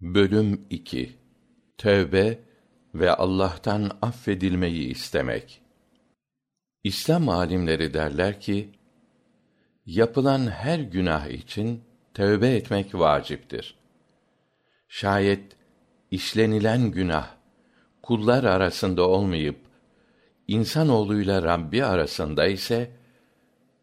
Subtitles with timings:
[0.00, 1.16] Bölüm 2
[1.78, 2.38] Tevbe
[2.94, 5.62] ve Allah'tan affedilmeyi istemek.
[6.84, 8.70] İslam alimleri derler ki,
[9.86, 13.78] yapılan her günah için tövbe etmek vaciptir.
[14.88, 15.56] Şayet
[16.10, 17.28] işlenilen günah
[18.02, 19.58] kullar arasında olmayıp
[20.48, 22.90] insanoğluyla Rabbi arasında ise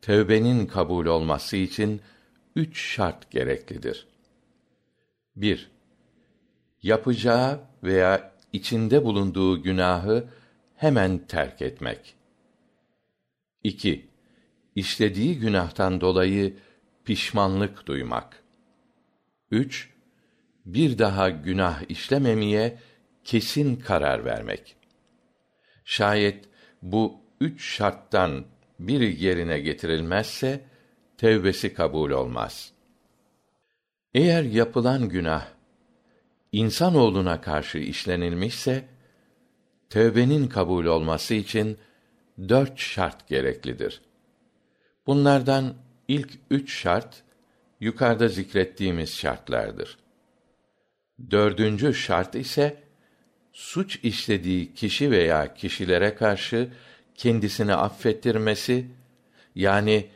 [0.02, 2.02] tövbenin kabul olması için
[2.55, 4.07] üç şart gereklidir.
[5.36, 5.72] 1
[6.84, 10.27] yapacağı veya içinde bulunduğu günahı
[10.76, 12.16] hemen terk etmek.
[13.63, 14.07] 2.
[14.76, 16.57] İşlediği günahtan dolayı
[17.05, 18.43] pişmanlık duymak.
[19.52, 19.90] 3.
[20.66, 22.80] Bir daha günah işlememeye
[23.23, 24.76] kesin karar vermek.
[25.85, 26.45] Şayet
[26.81, 28.45] bu üç şarttan
[28.79, 30.62] biri yerine getirilmezse
[31.18, 32.73] tevbesi kabul olmaz.
[34.13, 35.48] Eğer yapılan günah
[36.53, 38.85] insanoğluna karşı işlenilmişse
[39.90, 41.77] tövbenin kabul olması için
[42.49, 44.01] dört şart gereklidir.
[45.07, 45.74] Bunlardan
[46.07, 47.24] ilk üç şart
[47.79, 49.98] yukarıda zikrettiğimiz şartlardır.
[51.31, 52.84] Dördüncü şart ise
[53.54, 56.70] suç işlediği kişi veya kişilere karşı
[57.15, 58.87] kendisini affettirmesi
[59.55, 60.09] yani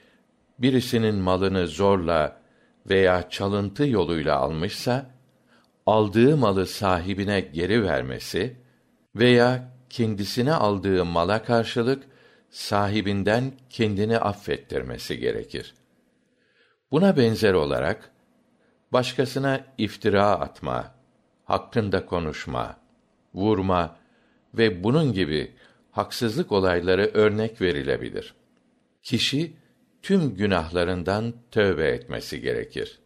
[0.59, 2.41] birisinin malını zorla
[2.89, 5.16] veya çalıntı yoluyla almışsa
[5.87, 8.55] aldığı malı sahibine geri vermesi
[9.15, 12.03] veya kendisine aldığı mala karşılık
[12.49, 15.73] sahibinden kendini affettirmesi gerekir.
[16.91, 18.11] Buna benzer olarak
[18.91, 20.95] başkasına iftira atma,
[21.45, 22.77] hakkında konuşma,
[23.33, 23.95] vurma
[24.53, 25.55] ve bunun gibi
[25.91, 28.33] haksızlık olayları örnek verilebilir.
[29.03, 29.53] Kişi
[30.01, 32.99] tüm günahlarından tövbe etmesi gerekir.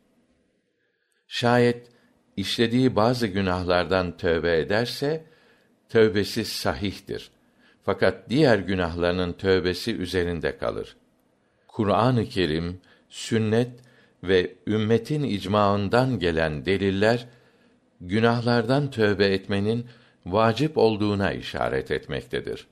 [1.27, 1.90] Şayet
[2.37, 5.25] işlediği bazı günahlardan tövbe ederse
[5.89, 7.31] tövbesi sahihtir.
[7.83, 10.95] Fakat diğer günahlarının tövbesi üzerinde kalır.
[11.67, 13.71] Kur'an-ı Kerim, sünnet
[14.23, 17.27] ve ümmetin icmaından gelen deliller
[18.01, 19.85] günahlardan tövbe etmenin
[20.25, 22.67] vacip olduğuna işaret etmektedir.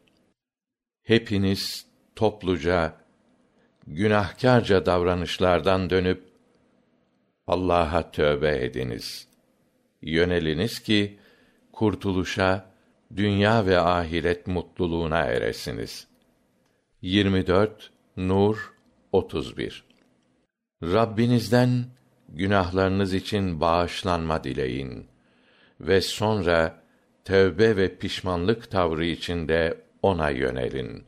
[1.03, 2.93] Hepiniz topluca
[3.87, 6.23] günahkarca davranışlardan dönüp
[7.47, 9.28] Allah'a tövbe ediniz
[10.01, 11.19] yöneliniz ki
[11.71, 12.71] kurtuluşa
[13.15, 16.07] dünya ve ahiret mutluluğuna eresiniz.
[17.01, 18.73] 24 Nur
[19.11, 19.83] 31
[20.83, 21.85] Rabbinizden
[22.29, 25.07] günahlarınız için bağışlanma dileyin
[25.81, 26.83] ve sonra
[27.25, 31.03] tövbe ve pişmanlık tavrı içinde ona yönelin.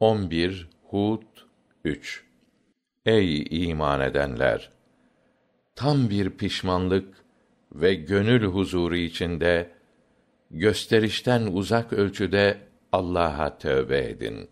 [0.00, 1.22] 11 Hud
[1.84, 2.24] 3
[3.06, 4.70] Ey iman edenler!
[5.76, 7.21] Tam bir pişmanlık
[7.74, 9.70] ve gönül huzuru içinde
[10.50, 12.58] gösterişten uzak ölçüde
[12.92, 14.50] Allah'a tövbe edin.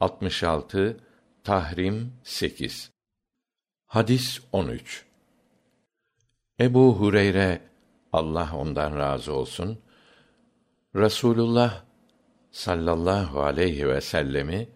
[0.00, 1.00] 66
[1.44, 2.90] Tahrim 8
[3.86, 5.04] Hadis 13
[6.60, 7.60] Ebu Hureyre
[8.12, 9.78] Allah ondan razı olsun
[10.96, 11.84] Rasulullah
[12.50, 14.68] sallallahu aleyhi ve sellemi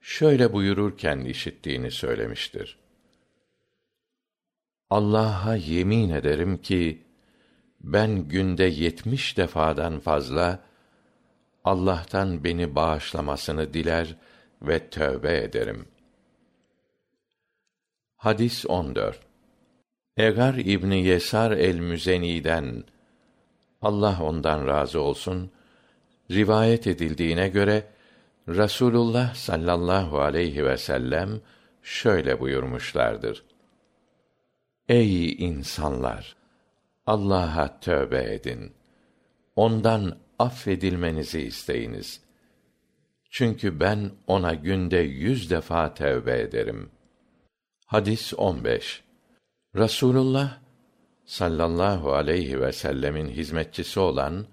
[0.00, 2.79] şöyle buyururken işittiğini söylemiştir.
[4.90, 7.02] Allah'a yemin ederim ki
[7.80, 10.60] ben günde yetmiş defadan fazla
[11.64, 14.16] Allah'tan beni bağışlamasını diler
[14.62, 15.88] ve tövbe ederim.
[18.16, 19.20] Hadis 14.
[20.16, 22.84] Egar İbni Yesar el-Müzeni'den
[23.82, 25.50] Allah ondan razı olsun
[26.30, 27.84] rivayet edildiğine göre
[28.48, 31.40] Rasulullah sallallahu aleyhi ve sellem
[31.82, 33.49] şöyle buyurmuşlardır.
[34.90, 36.36] Ey insanlar!
[37.06, 38.72] Allah'a tövbe edin.
[39.56, 42.20] Ondan affedilmenizi isteyiniz.
[43.30, 46.90] Çünkü ben ona günde yüz defa tövbe ederim.
[47.86, 49.02] Hadis 15
[49.76, 50.58] Rasulullah
[51.24, 54.46] sallallahu aleyhi ve sellemin hizmetçisi olan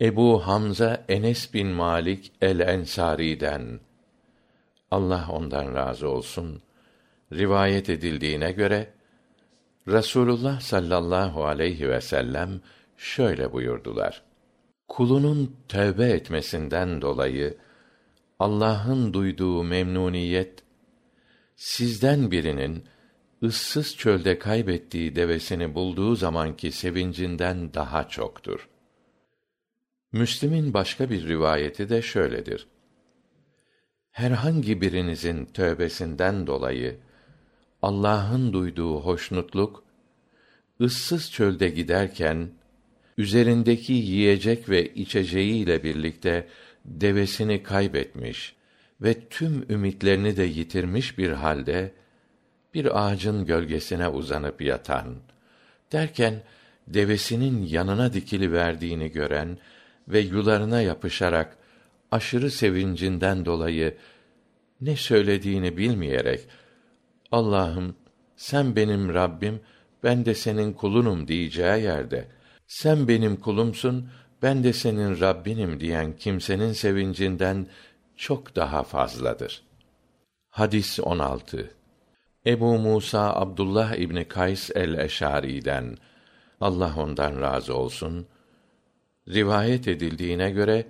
[0.00, 3.80] Ebu Hamza Enes bin Malik el-Ensari'den
[4.90, 6.62] Allah ondan razı olsun
[7.32, 8.99] rivayet edildiğine göre
[9.88, 12.60] Rasulullah sallallahu aleyhi ve sellem
[12.96, 14.22] şöyle buyurdular.
[14.88, 17.56] Kulunun tövbe etmesinden dolayı
[18.38, 20.62] Allah'ın duyduğu memnuniyet
[21.56, 22.84] sizden birinin
[23.42, 28.68] ıssız çölde kaybettiği devesini bulduğu zamanki sevincinden daha çoktur.
[30.12, 32.68] Müslim'in başka bir rivayeti de şöyledir.
[34.10, 37.00] Herhangi birinizin tövbesinden dolayı
[37.82, 39.84] Allah'ın duyduğu hoşnutluk
[40.80, 42.50] ıssız çölde giderken
[43.18, 46.48] üzerindeki yiyecek ve içeceğiyle birlikte
[46.84, 48.54] devesini kaybetmiş
[49.00, 51.92] ve tüm ümitlerini de yitirmiş bir halde
[52.74, 55.16] bir ağacın gölgesine uzanıp yatan
[55.92, 56.42] derken
[56.86, 59.58] devesinin yanına dikili verdiğini gören
[60.08, 61.56] ve yularına yapışarak
[62.10, 63.96] aşırı sevincinden dolayı
[64.80, 66.40] ne söylediğini bilmeyerek
[67.30, 67.96] Allah'ım
[68.36, 69.60] sen benim Rabbim
[70.02, 72.28] ben de senin kulunum diyeceği yerde
[72.66, 74.10] sen benim kulumsun
[74.42, 77.66] ben de senin Rabbinim diyen kimsenin sevincinden
[78.16, 79.62] çok daha fazladır.
[80.48, 81.70] Hadis 16.
[82.46, 85.96] Ebu Musa Abdullah İbni Kays el-Eşari'den
[86.60, 88.26] Allah ondan razı olsun
[89.28, 90.86] rivayet edildiğine göre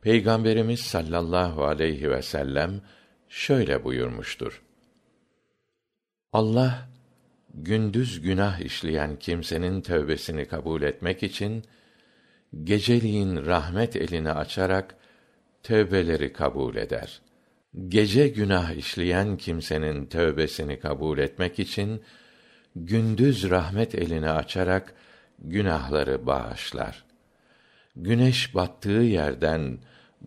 [0.00, 2.80] Peygamberimiz sallallahu aleyhi ve sellem
[3.28, 4.62] şöyle buyurmuştur.
[6.32, 6.88] Allah
[7.54, 11.64] gündüz günah işleyen kimsenin tövbesini kabul etmek için
[12.64, 14.94] geceliğin rahmet elini açarak
[15.62, 17.20] tövbeleri kabul eder.
[17.88, 22.02] Gece günah işleyen kimsenin tövbesini kabul etmek için
[22.76, 24.94] gündüz rahmet elini açarak
[25.38, 27.04] günahları bağışlar.
[27.96, 29.78] Güneş battığı yerden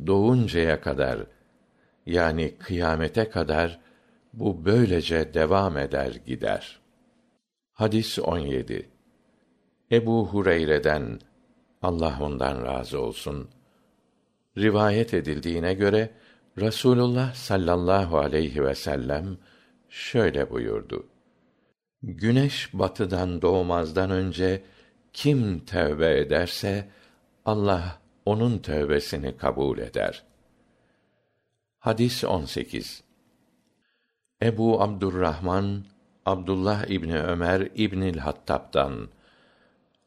[0.08, 1.20] doğuncaya kadar
[2.06, 3.85] yani kıyamete kadar
[4.36, 6.80] bu böylece devam eder gider.
[7.74, 8.90] Hadis 17.
[9.92, 11.20] Ebu Hureyre'den
[11.82, 13.50] Allah ondan razı olsun
[14.58, 16.12] rivayet edildiğine göre
[16.60, 19.38] Rasulullah sallallahu aleyhi ve sellem
[19.90, 21.08] şöyle buyurdu.
[22.04, 24.64] Güneş batıdan doğmazdan önce
[25.14, 26.90] kim tövbe ederse
[27.46, 30.24] Allah onun tövbesini kabul eder.
[31.80, 33.05] Hadis 18.
[34.42, 35.86] Ebu Abdurrahman
[36.26, 39.10] Abdullah İbni Ömer İbnül Hattab'dan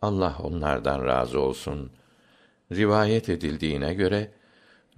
[0.03, 1.91] Allah onlardan razı olsun
[2.73, 4.33] rivayet edildiğine göre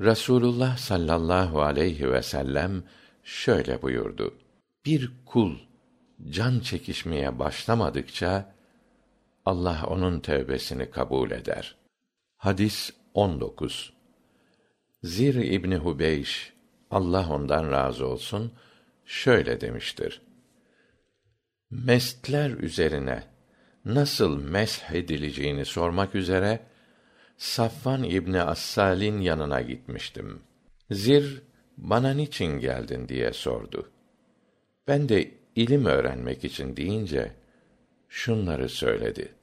[0.01, 2.83] Rasulullah sallallahu aleyhi ve sellem
[3.25, 4.35] şöyle buyurdu.
[4.87, 5.57] Bir kul
[6.31, 8.55] can çekişmeye başlamadıkça
[9.47, 11.77] Allah onun tövbesini kabul eder.
[12.37, 13.93] Hadis 19.
[15.03, 16.53] Zir İbni Hubeyş
[16.91, 18.53] Allah ondan razı olsun
[19.11, 20.23] şöyle demiştir.
[21.71, 23.23] Mestler üzerine
[23.85, 26.61] nasıl mesh edileceğini sormak üzere
[27.37, 30.43] Safvan İbni Assal'in yanına gitmiştim.
[30.91, 31.43] Zir
[31.77, 33.91] bana niçin geldin diye sordu.
[34.89, 37.33] Ben de ilim öğrenmek için deyince
[38.09, 39.35] şunları söyledi.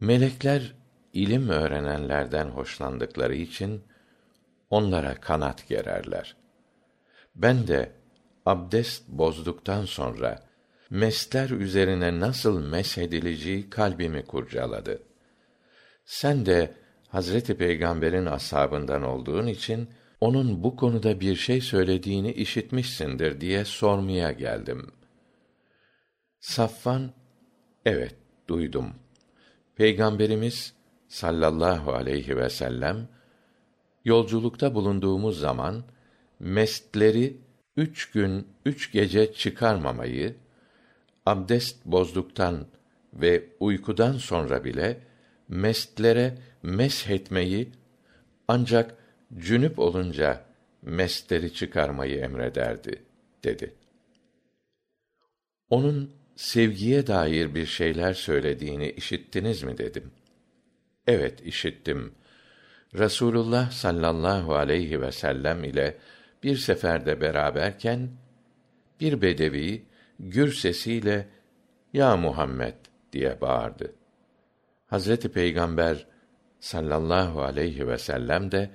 [0.00, 0.74] Melekler
[1.12, 3.84] ilim öğrenenlerden hoşlandıkları için
[4.70, 6.41] onlara kanat gererler.
[7.34, 7.92] Ben de
[8.46, 10.42] abdest bozduktan sonra
[10.90, 15.02] mesler üzerine nasıl meshedileceği kalbimi kurcaladı.
[16.04, 16.74] Sen de
[17.08, 19.88] Hazreti Peygamber'in ashabından olduğun için
[20.20, 24.92] onun bu konuda bir şey söylediğini işitmişsindir diye sormaya geldim.
[26.40, 27.12] Safvan,
[27.84, 28.14] evet,
[28.48, 28.86] duydum.
[29.76, 30.74] Peygamberimiz
[31.08, 33.08] sallallahu aleyhi ve sellem
[34.04, 35.84] yolculukta bulunduğumuz zaman
[36.42, 37.36] mestleri
[37.76, 40.34] üç gün üç gece çıkarmamayı
[41.26, 42.66] abdest bozduktan
[43.14, 45.00] ve uykudan sonra bile
[45.48, 47.72] mestlere meshetmeyi
[48.48, 48.94] ancak
[49.38, 50.44] cünüp olunca
[50.82, 53.02] mestleri çıkarmayı emrederdi
[53.44, 53.74] dedi.
[55.70, 60.10] Onun sevgiye dair bir şeyler söylediğini işittiniz mi dedim.
[61.06, 62.14] Evet işittim.
[62.98, 65.98] Rasulullah sallallahu aleyhi ve sellem ile
[66.42, 68.10] bir seferde beraberken
[69.00, 69.84] bir bedevi
[70.18, 71.28] gür sesiyle
[71.92, 72.74] ya Muhammed
[73.12, 73.94] diye bağırdı.
[74.86, 76.06] Hazreti Peygamber
[76.60, 78.70] sallallahu aleyhi ve sellem de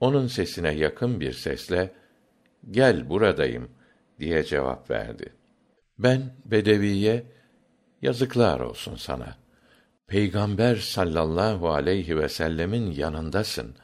[0.00, 1.92] onun sesine yakın bir sesle
[2.70, 3.70] gel buradayım
[4.20, 5.32] diye cevap verdi.
[5.98, 7.24] Ben bedeviye
[8.02, 9.36] yazıklar olsun sana.
[10.06, 13.74] Peygamber sallallahu aleyhi ve sellemin yanındasın.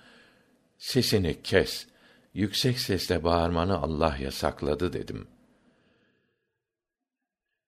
[0.78, 1.86] Sesini kes.
[2.36, 5.26] Yüksek sesle bağırmanı Allah yasakladı dedim.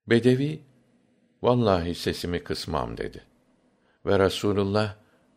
[0.06, 0.62] Bedevi
[1.42, 3.22] vallahi sesimi kısmam dedi.
[4.06, 4.94] Ve Rasulullah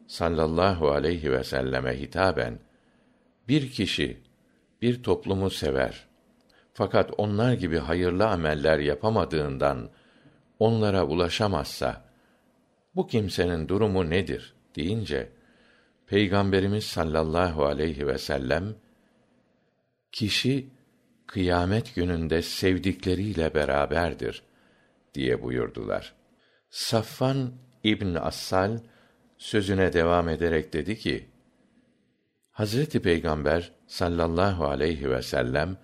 [0.07, 2.59] sallallahu aleyhi ve selleme hitaben
[3.47, 4.21] bir kişi
[4.81, 6.07] bir toplumu sever
[6.73, 9.89] fakat onlar gibi hayırlı ameller yapamadığından
[10.59, 12.05] onlara ulaşamazsa
[12.95, 15.29] bu kimsenin durumu nedir deyince
[16.07, 18.75] Peygamberimiz sallallahu aleyhi ve sellem
[20.11, 20.69] kişi
[21.27, 24.43] kıyamet gününde sevdikleriyle beraberdir
[25.13, 26.13] diye buyurdular.
[26.69, 27.53] Safvan
[27.83, 28.79] İbn Assal
[29.37, 31.29] sözüne devam ederek dedi ki:
[32.51, 35.77] Hazreti Peygamber sallallahu aleyhi ve sellem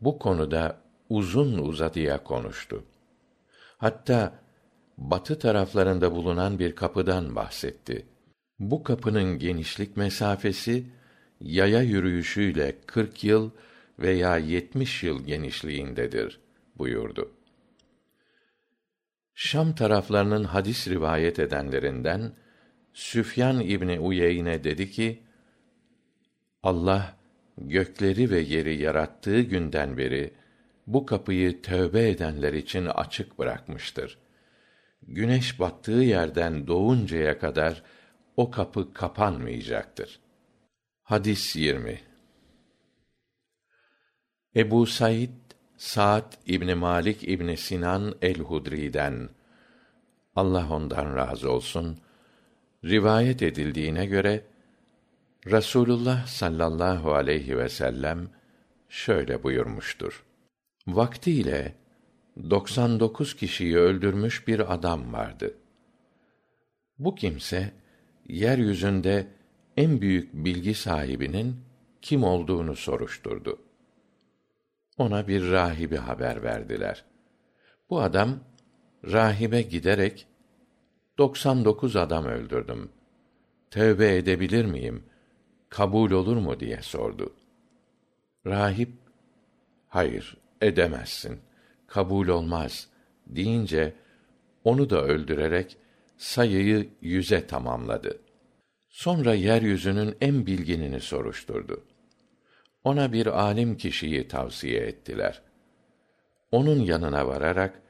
[0.00, 2.84] bu konuda uzun uzadıya konuştu.
[3.76, 4.38] Hatta
[4.98, 8.06] batı taraflarında bulunan bir kapıdan bahsetti.
[8.58, 10.84] Bu kapının genişlik mesafesi
[11.40, 13.50] yaya yürüyüşüyle 40 yıl
[13.98, 16.40] veya 70 yıl genişliğindedir
[16.78, 17.32] buyurdu.
[19.34, 22.32] Şam taraflarının hadis rivayet edenlerinden
[22.92, 25.22] Süfyan İbni Uyeyne dedi ki,
[26.62, 27.16] Allah
[27.58, 30.34] gökleri ve yeri yarattığı günden beri
[30.86, 34.18] bu kapıyı tövbe edenler için açık bırakmıştır.
[35.02, 37.82] Güneş battığı yerden doğuncaya kadar
[38.36, 40.20] o kapı kapanmayacaktır.
[41.08, 42.00] Hadis 20
[44.56, 45.30] Ebu Said
[45.76, 49.28] Sa'd İbni Malik İbni Sinan el-Hudri'den
[50.36, 51.98] Allah ondan razı olsun
[52.84, 54.44] rivayet edildiğine göre
[55.50, 58.28] Rasulullah sallallahu aleyhi ve sellem
[58.88, 60.24] şöyle buyurmuştur.
[60.86, 61.74] Vaktiyle
[62.50, 65.54] 99 kişiyi öldürmüş bir adam vardı.
[66.98, 67.72] Bu kimse
[68.26, 69.37] yeryüzünde
[69.78, 71.56] en büyük bilgi sahibinin
[72.02, 73.58] kim olduğunu soruşturdu.
[74.98, 77.04] Ona bir rahibi haber verdiler.
[77.90, 78.40] Bu adam
[79.04, 80.26] rahibe giderek
[81.18, 82.88] 99 adam öldürdüm.
[83.70, 85.04] Tövbe edebilir miyim?
[85.68, 87.34] Kabul olur mu diye sordu.
[88.46, 88.92] Rahip
[89.88, 91.40] hayır edemezsin.
[91.86, 92.88] Kabul olmaz
[93.26, 93.94] deyince
[94.64, 95.76] onu da öldürerek
[96.16, 98.27] sayıyı yüze tamamladı.
[98.98, 101.84] Sonra yeryüzünün en bilginini soruşturdu.
[102.84, 105.42] Ona bir alim kişiyi tavsiye ettiler.
[106.52, 107.82] Onun yanına vararak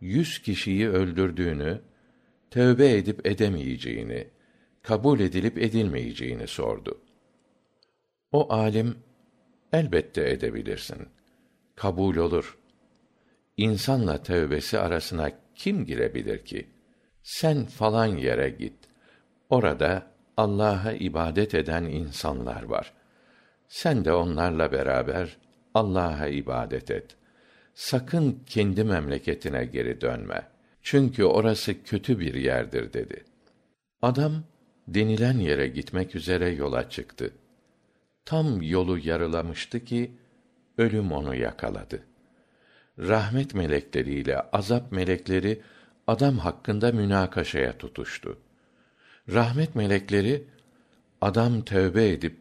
[0.00, 1.80] yüz kişiyi öldürdüğünü,
[2.50, 4.28] tövbe edip edemeyeceğini,
[4.82, 7.00] kabul edilip edilmeyeceğini sordu.
[8.32, 8.98] O alim,
[9.72, 11.08] elbette edebilirsin.
[11.76, 12.58] Kabul olur.
[13.56, 16.66] İnsanla tövbesi arasına kim girebilir ki?
[17.22, 18.76] Sen falan yere git.
[19.50, 22.92] Orada Allah'a ibadet eden insanlar var.
[23.68, 25.36] Sen de onlarla beraber
[25.74, 27.16] Allah'a ibadet et.
[27.74, 30.48] Sakın kendi memleketine geri dönme.
[30.82, 33.24] Çünkü orası kötü bir yerdir dedi.
[34.02, 34.44] Adam
[34.88, 37.32] denilen yere gitmek üzere yola çıktı.
[38.24, 40.12] Tam yolu yarılamıştı ki
[40.78, 42.02] ölüm onu yakaladı.
[42.98, 45.62] Rahmet melekleriyle azap melekleri
[46.06, 48.38] adam hakkında münakaşaya tutuştu.
[49.32, 50.44] Rahmet melekleri
[51.20, 52.36] adam tövbe edip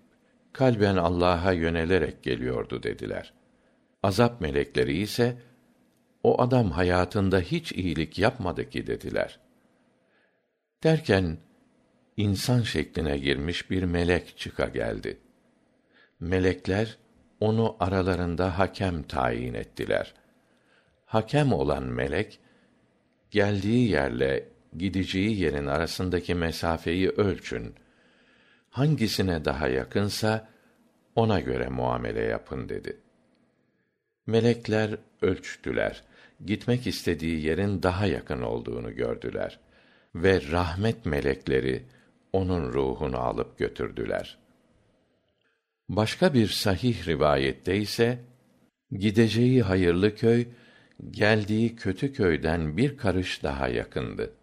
[0.54, 3.34] kalben Allah'a yönelerek geliyordu dediler.
[4.04, 5.38] Azap melekleri ise
[6.24, 9.40] o adam hayatında hiç iyilik yapmadı ki dediler.
[10.84, 11.38] Derken
[12.18, 15.18] insan şekline girmiş bir melek çıka geldi.
[16.20, 16.98] Melekler
[17.40, 20.14] onu aralarında hakem tayin ettiler.
[21.06, 22.40] Hakem olan melek
[23.32, 27.76] geldiği yerle gideceği yerin arasındaki mesafeyi ölçün.
[28.70, 30.50] Hangisine daha yakınsa
[31.16, 32.98] ona göre muamele yapın dedi.
[34.28, 36.04] Melekler ölçtüler.
[36.46, 39.60] Gitmek istediği yerin daha yakın olduğunu gördüler
[40.16, 41.84] ve rahmet melekleri
[42.34, 44.38] onun ruhunu alıp götürdüler.
[45.90, 48.20] Başka bir sahih rivayette ise
[48.92, 50.48] gideceği hayırlı köy
[51.12, 54.34] geldiği kötü köyden bir karış daha yakındı.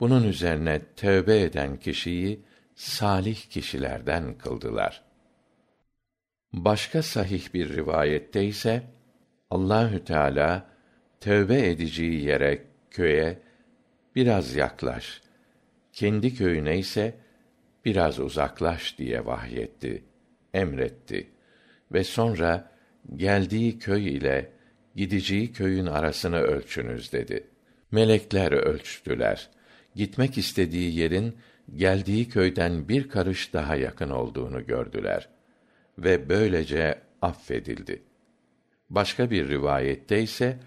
[0.00, 2.40] Bunun üzerine tövbe eden kişiyi
[2.74, 5.04] salih kişilerden kıldılar.
[6.52, 8.82] Başka sahih bir rivayette ise
[9.50, 10.70] Allahü Teala
[11.20, 13.38] tövbe edeceği yere, köye
[14.14, 15.20] biraz yaklaş.
[15.92, 17.14] Kendi köyüne ise
[17.84, 20.04] biraz uzaklaş diye vahyetti,
[20.54, 21.30] emretti
[21.92, 22.70] ve sonra
[23.16, 24.52] geldiği köy ile
[24.96, 27.46] gideceği köyün arasını ölçünüz dedi.
[27.90, 29.50] Melekler ölçtüler
[29.98, 31.36] gitmek istediği yerin
[31.74, 35.28] geldiği köyden bir karış daha yakın olduğunu gördüler
[35.98, 38.02] ve böylece affedildi.
[38.90, 40.60] Başka bir rivayette ise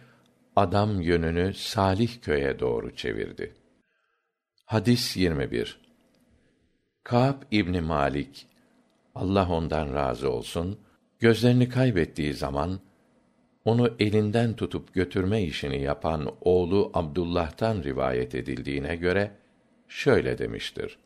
[0.56, 3.54] adam yönünü Salih köye doğru çevirdi.
[4.66, 5.80] Hadis 21.
[7.04, 8.48] Kâb İbni Malik
[9.16, 10.80] Allah ondan razı olsun
[11.20, 12.80] gözlerini kaybettiği zaman
[13.65, 19.32] onu elinden tutup götürme işini yapan oğlu Abdullah'tan rivayet edildiğine göre
[19.88, 20.98] şöyle demiştir.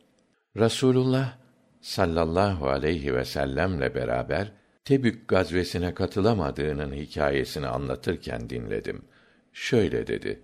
[0.56, 1.38] Rasulullah
[1.80, 4.52] sallallahu aleyhi ve sellemle beraber
[4.84, 9.04] Tebük gazvesine katılamadığının hikayesini anlatırken dinledim.
[9.52, 10.40] Şöyle dedi: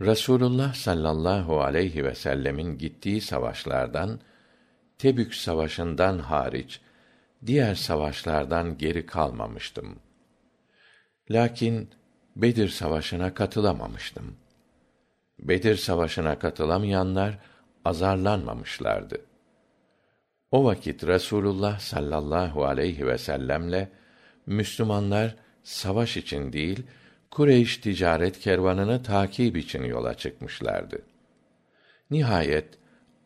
[0.00, 4.20] Rasulullah sallallahu aleyhi ve sellemin gittiği savaşlardan
[4.98, 6.80] Tebük savaşından hariç
[7.46, 9.98] diğer savaşlardan geri kalmamıştım.
[11.30, 11.90] Lakin
[12.36, 14.36] Bedir savaşına katılamamıştım.
[15.38, 17.38] Bedir savaşına katılamayanlar
[17.84, 19.20] azarlanmamışlardı.
[20.50, 23.88] O vakit Rasulullah sallallahu aleyhi ve sellemle
[24.46, 26.82] Müslümanlar savaş için değil,
[27.30, 31.02] Kureyş ticaret kervanını takip için yola çıkmışlardı.
[32.10, 32.68] Nihayet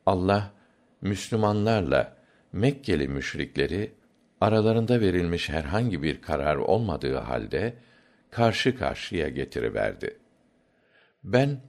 [0.07, 0.53] Allah
[1.01, 2.17] Müslümanlarla
[2.53, 3.93] Mekkeli müşrikleri
[4.41, 7.75] aralarında verilmiş herhangi bir karar olmadığı halde
[8.33, 10.17] karşı karşıya getiriverdi.
[11.25, 11.61] Ben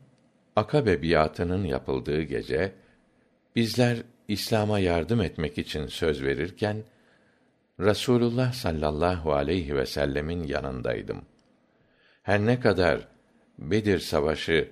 [0.55, 2.71] Akabe biatının yapıldığı gece
[3.55, 6.83] bizler İslam'a yardım etmek için söz verirken
[7.79, 11.25] Rasulullah sallallahu aleyhi ve sellemin yanındaydım.
[12.23, 13.07] Her ne kadar
[13.59, 14.71] Bedir savaşı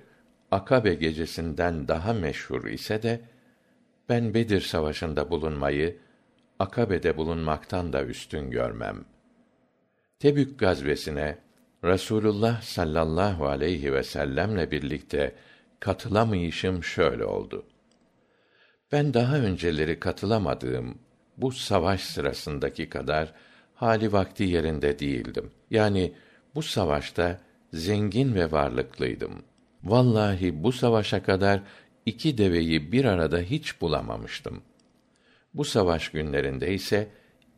[0.52, 3.22] Akabe gecesinden daha meşhur ise de
[4.10, 5.98] ben Bedir savaşında bulunmayı
[6.60, 9.06] Akabe'de bulunmaktan da üstün görmem.
[10.20, 11.38] Tebük gazvesine
[11.84, 15.36] Rasulullah sallallahu aleyhi ve sellemle birlikte
[15.80, 17.66] katılamayışım şöyle oldu.
[18.92, 20.98] Ben daha önceleri katılamadığım
[21.38, 23.34] bu savaş sırasındaki kadar
[23.74, 25.52] hali vakti yerinde değildim.
[25.70, 26.14] Yani
[26.56, 27.42] bu savaşta
[27.74, 29.44] zengin ve varlıklıydım.
[29.84, 31.62] Vallahi bu savaşa kadar
[32.06, 34.62] iki deveyi bir arada hiç bulamamıştım.
[35.54, 37.08] Bu savaş günlerinde ise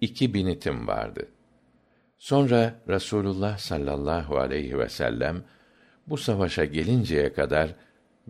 [0.01, 1.27] iki binitim vardı.
[2.23, 5.43] Sonra Rasulullah sallallahu aleyhi ve sellem
[6.07, 7.75] bu savaşa gelinceye kadar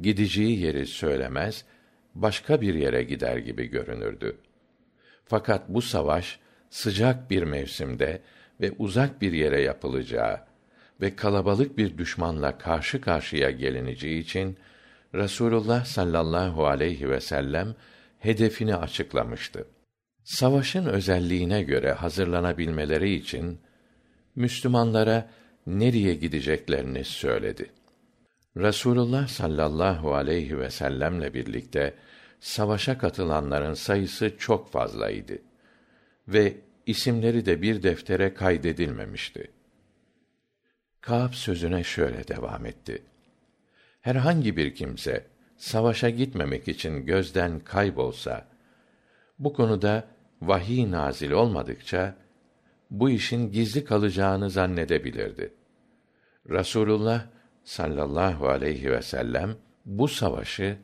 [0.02, 1.66] gideceği yeri söylemez,
[2.16, 4.38] başka bir yere gider gibi görünürdü.
[5.26, 8.22] Fakat bu savaş sıcak bir mevsimde
[8.62, 10.40] ve uzak bir yere yapılacağı
[11.02, 14.58] ve kalabalık bir düşmanla karşı karşıya gelineceği için
[15.16, 17.76] Rasulullah sallallahu aleyhi ve sellem
[18.20, 19.68] hedefini açıklamıştı.
[20.24, 23.60] Savaşın özelliğine göre hazırlanabilmeleri için
[24.36, 25.30] Müslümanlara
[25.68, 27.72] nereye gideceklerini söyledi.
[28.58, 31.94] Rasulullah sallallahu aleyhi ve sellemle birlikte
[32.40, 35.38] savaşa katılanların sayısı çok fazlaydı
[36.28, 39.52] ve isimleri de bir deftere kaydedilmemişti.
[41.02, 43.04] Kâb sözüne şöyle devam etti.
[44.02, 45.26] Herhangi bir kimse
[45.58, 48.48] savaşa gitmemek için gözden kaybolsa,
[49.40, 50.08] bu konuda
[50.42, 52.16] vahiy nazil olmadıkça
[52.94, 55.54] bu işin gizli kalacağını zannedebilirdi.
[56.50, 57.26] Rasulullah
[57.64, 60.78] sallallahu aleyhi ve sellem bu savaşı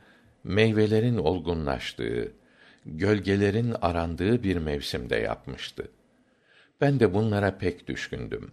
[0.43, 2.31] meyvelerin olgunlaştığı,
[2.85, 5.91] gölgelerin arandığı bir mevsimde yapmıştı.
[6.81, 8.51] Ben de bunlara pek düşkündüm.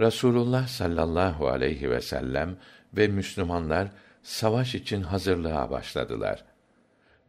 [0.00, 2.56] Rasulullah sallallahu aleyhi ve sellem
[2.96, 3.88] ve Müslümanlar
[4.22, 6.44] savaş için hazırlığa başladılar.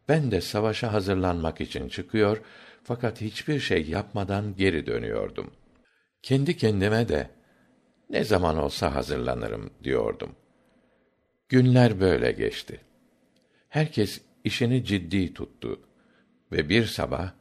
[0.08, 2.40] Ben de savaşa hazırlanmak için çıkıyor
[2.84, 5.50] fakat hiçbir şey yapmadan geri dönüyordum.
[6.22, 7.30] Kendi kendime de
[8.10, 10.36] ne zaman olsa hazırlanırım diyordum.
[11.48, 12.80] Günler böyle geçti.
[13.68, 15.80] Herkes işini ciddi tuttu
[16.52, 17.32] ve bir sabah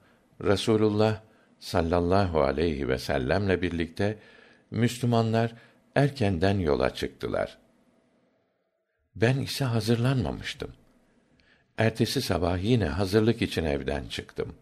[0.44, 1.22] Rasulullah
[1.60, 4.20] sallallahu aleyhi ve sellemle birlikte
[4.72, 5.54] Müslümanlar
[5.96, 7.58] erkenden yola çıktılar.
[9.16, 10.72] Ben ise hazırlanmamıştım.
[11.78, 14.56] Ertesi sabah yine hazırlık için evden çıktım.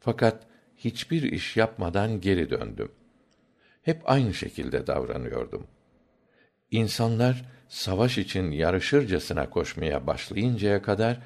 [0.00, 2.92] Fakat hiçbir iş yapmadan geri döndüm.
[3.82, 5.66] Hep aynı şekilde davranıyordum.
[6.70, 11.18] İnsanlar savaş için yarışırcasına koşmaya başlayıncaya kadar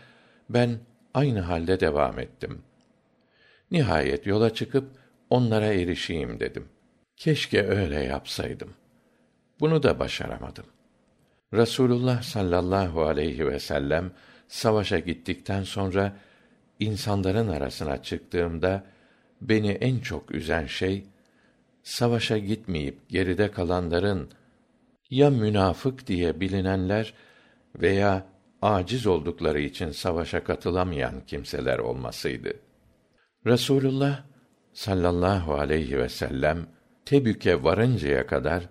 [0.50, 0.78] ben
[1.14, 2.62] aynı halde devam ettim.
[3.70, 4.90] Nihayet yola çıkıp
[5.30, 6.68] onlara erişeyim dedim.
[7.16, 8.74] Keşke öyle yapsaydım.
[9.60, 10.66] Bunu da başaramadım.
[11.54, 14.12] Rasulullah sallallahu aleyhi ve sellem
[14.48, 16.16] savaşa gittikten sonra
[16.84, 18.84] insanların arasına çıktığımda
[19.40, 21.04] beni en çok üzen şey
[21.82, 24.30] savaşa gitmeyip geride kalanların
[25.10, 27.14] ya münafık diye bilinenler
[27.76, 28.26] veya
[28.62, 32.52] aciz oldukları için savaşa katılamayan kimseler olmasıydı.
[33.46, 34.24] Resulullah
[34.72, 36.66] sallallahu aleyhi ve sellem
[37.04, 38.68] Tebük'e varıncaya kadar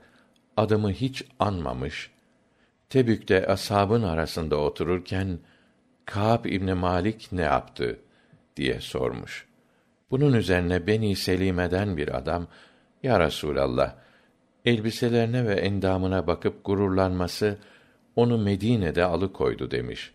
[0.58, 2.12] adımı hiç anmamış,
[2.90, 5.40] Tebük'te ashabın arasında otururken
[6.06, 8.00] Kâb İbni Malik ne yaptı
[8.56, 9.48] diye sormuş.
[10.12, 12.48] Bunun üzerine Beni Selime'den bir adam,
[13.04, 13.92] Ya Resûlallah,
[14.66, 17.58] elbiselerine ve endamına bakıp gururlanması,
[18.16, 20.14] onu Medine'de alıkoydu demiş.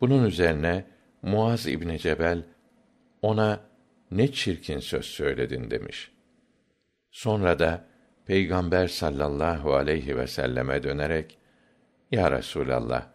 [0.00, 0.84] Bunun üzerine
[1.22, 2.42] Muaz İbni Cebel,
[3.22, 3.60] ona
[4.10, 6.10] ne çirkin söz söyledin demiş.
[7.10, 7.84] Sonra da
[8.26, 11.38] Peygamber sallallahu aleyhi ve selleme dönerek
[12.10, 13.06] Ya Resulallah,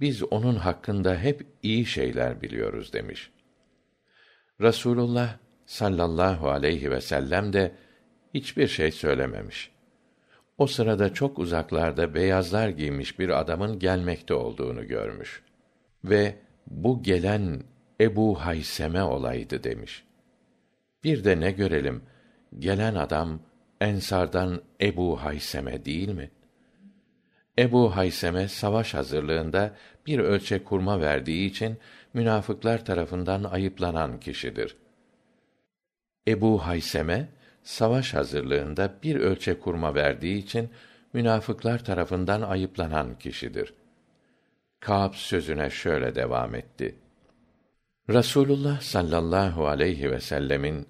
[0.00, 3.30] biz onun hakkında hep iyi şeyler biliyoruz demiş.
[4.60, 7.72] Rasulullah sallallahu aleyhi ve sellem de
[8.34, 9.70] hiçbir şey söylememiş.
[10.58, 15.42] O sırada çok uzaklarda beyazlar giymiş bir adamın gelmekte olduğunu görmüş
[16.04, 16.34] ve
[16.66, 17.62] bu gelen
[18.00, 20.04] Ebu Hayseme olaydı demiş.
[21.04, 22.02] Bir de ne görelim,
[22.58, 23.40] gelen adam
[23.80, 26.30] Ensardan Ebu Hayseme değil mi?
[27.58, 29.74] Ebu Hayseme savaş hazırlığında
[30.06, 31.78] bir ölçek kurma verdiği için
[32.14, 34.76] münafıklar tarafından ayıplanan kişidir.
[36.28, 37.28] Ebu Hayseme
[37.62, 40.70] savaş hazırlığında bir ölçek kurma verdiği için
[41.12, 43.74] münafıklar tarafından ayıplanan kişidir.
[44.80, 46.94] Kâb sözüne şöyle devam etti.
[48.10, 50.86] Rasulullah sallallahu aleyhi ve sellemin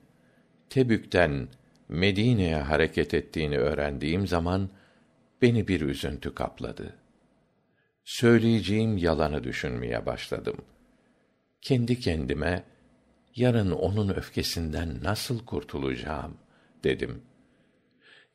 [0.71, 1.49] Tebük'ten
[1.89, 4.71] Medine'ye hareket ettiğini öğrendiğim zaman
[5.47, 6.95] beni bir üzüntü kapladı.
[8.05, 10.57] Söyleyeceğim yalanı düşünmeye başladım.
[11.63, 12.65] Kendi kendime
[13.37, 16.37] yarın onun öfkesinden nasıl kurtulacağım
[16.85, 17.23] dedim.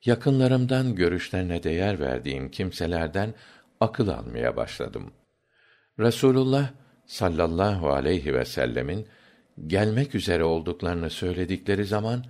[0.05, 3.33] Yakınlarımdan görüşlerine değer verdiğim kimselerden
[3.79, 5.13] akıl almaya başladım.
[5.99, 6.71] Resulullah
[7.05, 9.07] sallallahu aleyhi ve sellemin
[9.67, 12.25] gelmek üzere olduklarını söyledikleri zaman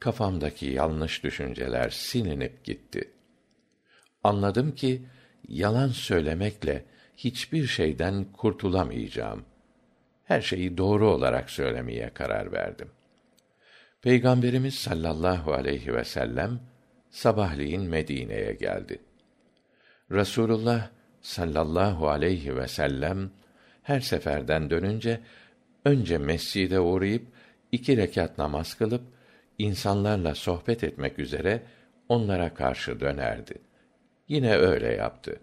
[0.00, 3.15] kafamdaki yanlış düşünceler silinip gitti.
[4.26, 5.02] Anladım ki
[5.48, 6.84] yalan söylemekle
[7.16, 9.44] hiçbir şeyden kurtulamayacağım.
[10.24, 12.88] Her şeyi doğru olarak söylemeye karar verdim.
[14.02, 16.60] Peygamberimiz sallallahu aleyhi ve sellem
[17.10, 18.98] sabahleyin Medine'ye geldi.
[20.12, 23.30] Rasulullah sallallahu aleyhi ve sellem
[23.82, 25.20] her seferden dönünce
[25.84, 27.26] önce mescide uğrayıp
[27.72, 29.02] iki rekat namaz kılıp
[29.58, 31.62] insanlarla sohbet etmek üzere
[32.08, 33.66] onlara karşı dönerdi.
[34.28, 35.40] Yine öyle yaptı.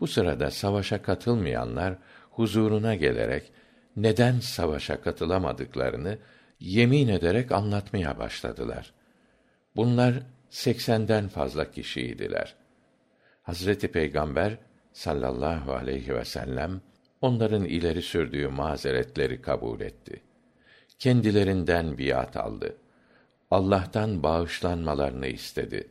[0.00, 1.94] Bu sırada savaşa katılmayanlar
[2.30, 3.52] huzuruna gelerek
[3.96, 6.18] neden savaşa katılamadıklarını
[6.60, 8.92] yemin ederek anlatmaya başladılar.
[9.76, 10.14] Bunlar
[10.50, 12.54] seksenden fazla kişiydiler.
[13.42, 14.58] Hazreti Peygamber
[14.92, 16.80] sallallahu aleyhi ve sellem
[17.20, 20.22] onların ileri sürdüğü mazeretleri kabul etti.
[20.98, 22.76] Kendilerinden biat aldı.
[23.50, 25.88] Allah'tan bağışlanmalarını istedi.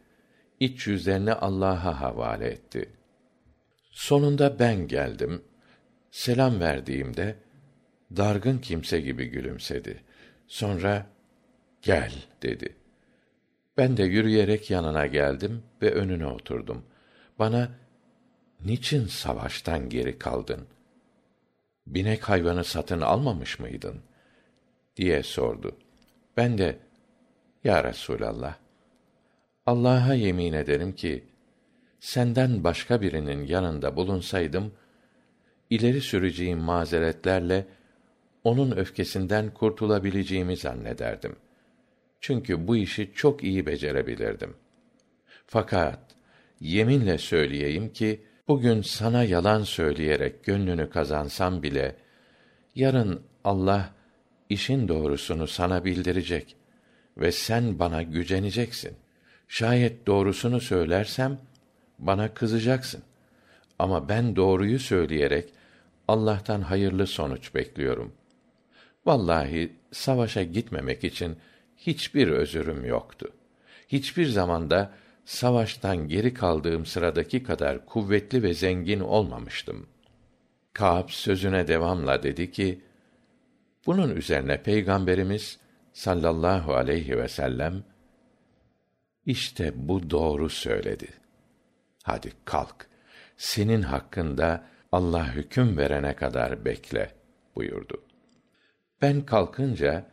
[0.59, 2.89] İç yüzlerini Allah'a havale etti.
[3.91, 5.43] Sonunda ben geldim.
[6.11, 7.35] Selam verdiğimde
[8.17, 10.03] dargın kimse gibi gülümsedi.
[10.47, 11.05] Sonra
[11.81, 12.75] gel dedi.
[13.77, 16.85] Ben de yürüyerek yanına geldim ve önüne oturdum.
[17.39, 17.69] Bana
[18.65, 20.67] niçin savaştan geri kaldın?
[21.87, 24.01] Binek hayvanı satın almamış mıydın?
[24.95, 25.77] diye sordu.
[26.37, 26.77] Ben de
[27.63, 28.55] ya Resulallah
[29.67, 31.23] Allah'a yemin ederim ki
[31.99, 34.73] senden başka birinin yanında bulunsaydım
[35.69, 37.65] ileri süreceğim mazeretlerle
[38.43, 41.35] onun öfkesinden kurtulabileceğimi zannederdim.
[42.21, 44.55] Çünkü bu işi çok iyi becerebilirdim.
[45.47, 45.99] Fakat
[46.59, 51.95] yeminle söyleyeyim ki bugün sana yalan söyleyerek gönlünü kazansam bile
[52.75, 53.93] yarın Allah
[54.49, 56.55] işin doğrusunu sana bildirecek
[57.17, 58.97] ve sen bana güceneceksin.
[59.47, 61.39] Şayet doğrusunu söylersem
[61.99, 63.03] bana kızacaksın.
[63.79, 65.49] Ama ben doğruyu söyleyerek
[66.07, 68.13] Allah'tan hayırlı sonuç bekliyorum.
[69.05, 71.37] Vallahi savaşa gitmemek için
[71.77, 73.31] hiçbir özürüm yoktu.
[73.87, 74.91] Hiçbir zamanda
[75.25, 79.87] savaştan geri kaldığım sıradaki kadar kuvvetli ve zengin olmamıştım.
[80.73, 82.81] Kâb sözüne devamla dedi ki,
[83.85, 85.59] bunun üzerine Peygamberimiz
[85.93, 87.83] sallallahu aleyhi ve sellem,
[89.27, 91.07] işte bu doğru söyledi.
[92.03, 92.87] Hadi kalk,
[93.37, 97.11] senin hakkında Allah hüküm verene kadar bekle
[97.55, 98.03] buyurdu.
[99.01, 100.05] Ben kalkınca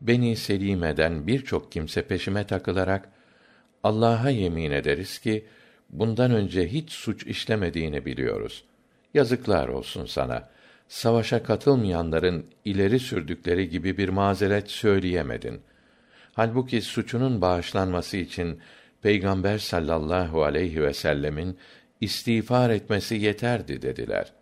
[0.00, 3.08] Beni Selime'den birçok kimse peşime takılarak
[3.82, 5.46] Allah'a yemin ederiz ki
[5.90, 8.64] bundan önce hiç suç işlemediğini biliyoruz.
[9.14, 10.48] Yazıklar olsun sana.
[10.88, 15.60] Savaşa katılmayanların ileri sürdükleri gibi bir mazeret söyleyemedin.
[16.32, 18.60] Halbuki suçunun bağışlanması için
[19.02, 21.58] Peygamber sallallahu aleyhi ve sellemin
[22.00, 24.32] istiğfar etmesi yeterdi dediler.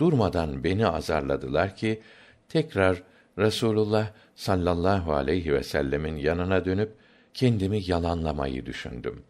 [0.00, 2.02] Durmadan beni azarladılar ki
[2.48, 3.02] tekrar
[3.38, 6.94] Resulullah sallallahu aleyhi ve sellemin yanına dönüp
[7.34, 9.24] kendimi yalanlamayı düşündüm.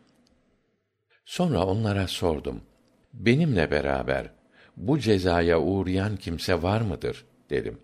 [1.25, 2.61] Sonra onlara sordum.
[3.13, 4.31] Benimle beraber
[4.77, 7.79] bu cezaya uğrayan kimse var mıdır dedim.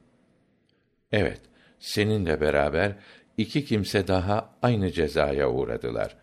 [1.13, 1.41] Evet,
[1.79, 2.97] seninle beraber
[3.39, 6.17] iki kimse daha aynı cezaya uğradılar.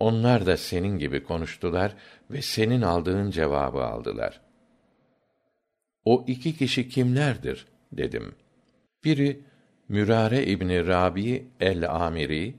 [0.00, 1.94] onlar da senin gibi konuştular
[2.30, 4.40] ve senin aldığın cevabı aldılar.
[6.04, 8.34] O iki kişi kimlerdir dedim.
[9.04, 9.40] Biri
[9.88, 12.54] Mürare İbni Rabi el-Amiri,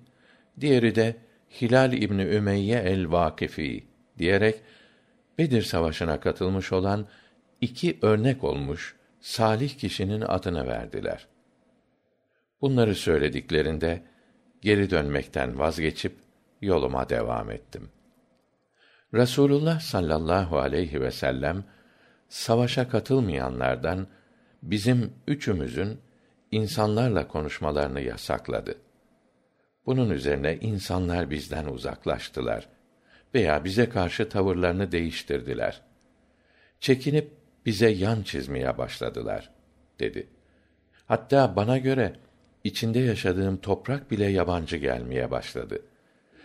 [0.60, 1.16] diğeri de
[1.62, 3.84] Hilal İbni Ümeyye el-Vakifi
[4.18, 4.56] diyerek
[5.38, 7.08] Bedir Savaşı'na katılmış olan
[7.62, 11.28] iki örnek olmuş salih kişinin adını verdiler.
[12.66, 14.04] Bunları söylediklerinde
[14.62, 16.16] geri dönmekten vazgeçip
[16.62, 17.90] yoluma devam ettim.
[19.14, 21.64] Rasulullah sallallahu aleyhi ve sellem
[22.30, 24.08] savaşa katılmayanlardan
[24.64, 26.00] bizim üçümüzün
[26.52, 28.78] insanlarla konuşmalarını yasakladı.
[29.86, 32.70] Bunun üzerine insanlar bizden uzaklaştılar
[33.34, 35.82] veya bize karşı tavırlarını değiştirdiler.
[36.80, 37.32] Çekinip
[37.66, 39.52] bize yan çizmeye başladılar
[40.00, 40.28] dedi.
[41.06, 42.16] Hatta bana göre
[42.66, 45.82] içinde yaşadığım toprak bile yabancı gelmeye başladı.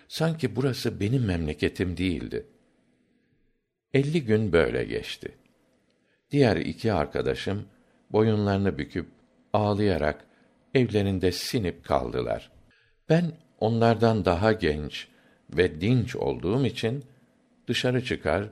[0.09, 2.46] Sanki burası benim memleketim değildi.
[3.94, 5.33] Elli gün böyle geçti.
[6.30, 7.66] Diğer iki arkadaşım
[8.12, 9.06] boyunlarını büküp
[9.52, 10.24] ağlayarak
[10.74, 12.50] evlerinde sinip kaldılar.
[13.09, 15.09] Ben onlardan daha genç
[15.56, 17.04] ve dinç olduğum için
[17.68, 18.48] dışarı çıkar,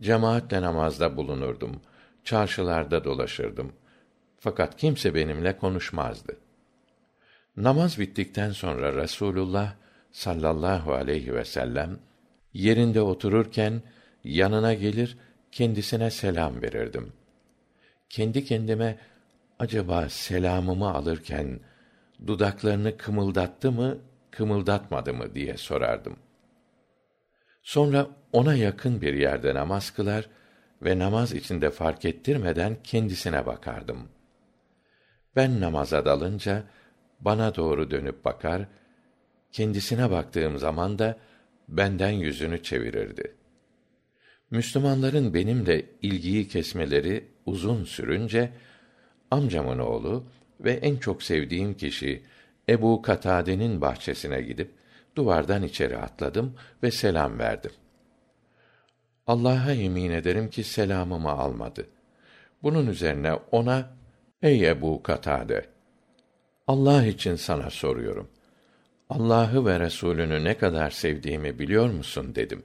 [0.00, 1.80] cemaatle namazda bulunurdum.
[2.24, 3.72] Çarşılarda dolaşırdım.
[4.38, 6.41] Fakat kimse benimle konuşmazdı.
[7.56, 9.74] Namaz bittikten sonra Resulullah
[10.12, 11.98] sallallahu aleyhi ve sellem
[12.52, 13.82] yerinde otururken
[14.24, 15.18] yanına gelir
[15.52, 17.12] kendisine selam verirdim.
[18.08, 18.98] Kendi kendime
[19.58, 21.60] acaba selamımı alırken
[22.26, 23.98] dudaklarını kımıldattı mı,
[24.30, 26.16] kımıldatmadı mı diye sorardım.
[27.62, 30.28] Sonra ona yakın bir yerde namaz kılar
[30.82, 34.08] ve namaz içinde fark ettirmeden kendisine bakardım.
[35.36, 36.64] Ben namaza dalınca
[37.24, 38.66] bana doğru dönüp bakar,
[39.52, 41.18] kendisine baktığım zaman da
[41.68, 43.34] benden yüzünü çevirirdi.
[44.50, 48.52] Müslümanların benimle ilgiyi kesmeleri uzun sürünce
[49.30, 50.24] amcamın oğlu
[50.60, 52.22] ve en çok sevdiğim kişi
[52.68, 54.70] Ebu Katade'nin bahçesine gidip
[55.16, 57.70] duvardan içeri atladım ve selam verdim.
[59.26, 61.86] Allah'a yemin ederim ki selamımı almadı.
[62.62, 63.90] Bunun üzerine ona,
[64.42, 65.71] ey Ebu Katade,
[66.66, 68.28] Allah için sana soruyorum.
[69.08, 72.62] Allah'ı ve Resulünü ne kadar sevdiğimi biliyor musun dedim.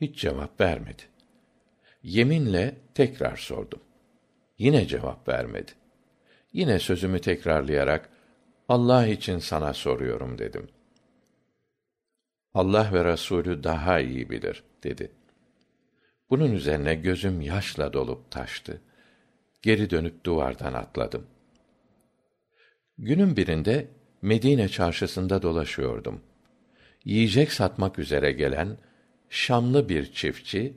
[0.00, 1.02] Hiç cevap vermedi.
[2.02, 3.80] Yeminle tekrar sordum.
[4.58, 5.72] Yine cevap vermedi.
[6.52, 8.10] Yine sözümü tekrarlayarak
[8.68, 10.68] Allah için sana soruyorum dedim.
[12.54, 15.12] Allah ve Resulü daha iyi bilir dedi.
[16.30, 18.82] Bunun üzerine gözüm yaşla dolup taştı.
[19.62, 21.26] Geri dönüp duvardan atladım.
[22.98, 23.88] Günün birinde
[24.22, 26.20] Medine çarşısında dolaşıyordum.
[27.04, 28.76] Yiyecek satmak üzere gelen
[29.28, 30.74] Şamlı bir çiftçi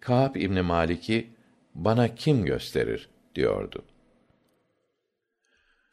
[0.00, 1.30] Kâb İbn Malik'i
[1.74, 3.84] bana kim gösterir diyordu.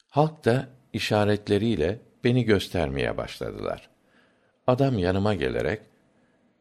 [0.10, 3.90] Halk da işaretleriyle beni göstermeye başladılar.
[4.68, 5.82] Adam yanıma gelerek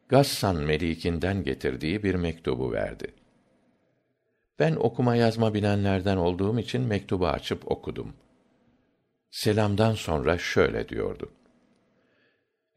[0.09, 3.13] Gassan melikinden getirdiği bir mektubu verdi.
[4.59, 8.13] Ben okuma yazma bilenlerden olduğum için mektubu açıp okudum.
[9.31, 11.31] Selamdan sonra şöyle diyordu.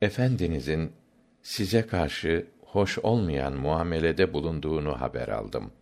[0.01, 0.93] Efendinizin
[1.43, 5.73] size karşı hoş olmayan muamelede bulunduğunu haber aldım.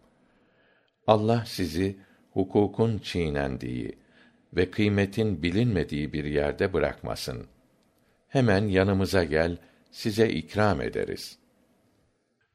[1.06, 1.96] Allah sizi
[2.30, 3.98] hukukun çiğnendiği
[4.52, 7.46] ve kıymetin bilinmediği bir yerde bırakmasın.
[8.28, 9.56] Hemen yanımıza gel,
[9.90, 11.38] size ikram ederiz.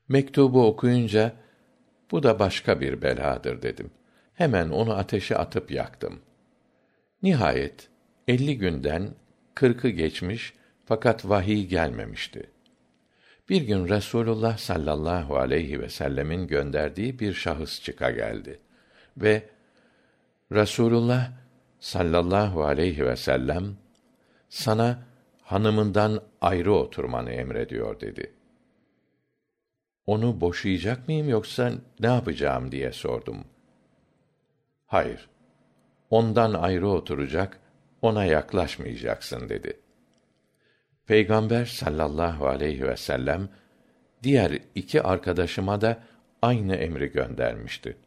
[0.07, 1.33] Mektubu okuyunca,
[2.11, 3.91] bu da başka bir beladır dedim.
[4.33, 6.21] Hemen onu ateşe atıp yaktım.
[7.23, 7.89] Nihayet,
[8.27, 9.09] elli günden
[9.55, 10.53] kırkı geçmiş
[10.85, 12.49] fakat vahiy gelmemişti.
[13.49, 18.59] Bir gün Resulullah sallallahu aleyhi ve sellemin gönderdiği bir şahıs çıka geldi
[19.17, 19.49] ve
[20.51, 21.31] Resulullah
[21.79, 23.77] sallallahu aleyhi ve sellem
[24.49, 25.03] sana
[25.41, 28.33] hanımından ayrı oturmanı emrediyor dedi.
[30.05, 33.37] Onu boşayacak mıyım yoksa ne yapacağım diye sordum.
[34.85, 35.29] Hayır.
[36.09, 37.59] Ondan ayrı oturacak,
[38.05, 39.79] ona yaklaşmayacaksın dedi.
[41.07, 43.49] Peygamber sallallahu aleyhi ve sellem
[44.23, 46.03] diğer iki arkadaşıma da
[46.41, 47.97] aynı emri göndermişti.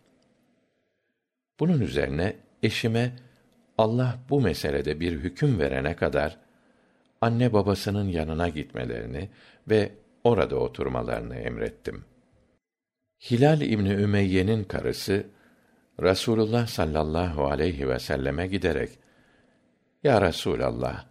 [1.60, 3.12] Bunun üzerine eşime
[3.78, 6.38] Allah bu meselede bir hüküm verene kadar
[7.20, 9.28] anne babasının yanına gitmelerini
[9.68, 9.92] ve
[10.24, 12.04] orada oturmalarını emrettim.
[13.30, 15.26] Hilal İbni Ümeyye'nin karısı
[16.02, 18.90] Rasulullah sallallahu aleyhi ve selleme giderek
[20.04, 21.04] Ya Resulallah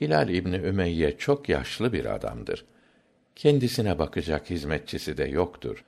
[0.00, 2.64] Hilal İbni Ümeyye çok yaşlı bir adamdır.
[3.36, 5.84] kendisine bakacak hizmetçisi de yoktur.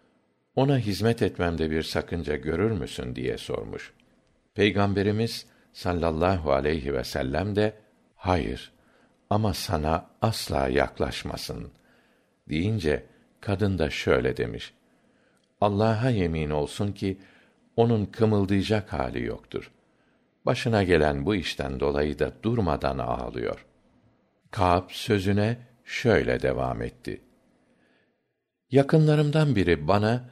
[0.57, 3.93] Ona hizmet etmemde bir sakınca görür müsün diye sormuş.
[4.55, 7.75] Peygamberimiz sallallahu aleyhi ve sellem de
[8.17, 8.73] hayır
[9.31, 11.73] ama sana asla yaklaşmasın
[12.49, 13.05] deyince
[13.41, 14.75] kadın da şöyle demiş.
[15.61, 17.19] Allah'a yemin olsun ki
[17.77, 19.71] onun kımıldayacak hali yoktur.
[20.47, 23.67] Başına gelen bu işten dolayı da durmadan ağlıyor.
[24.51, 27.21] Kâb sözüne şöyle devam etti.
[28.71, 30.31] Yakınlarımdan biri bana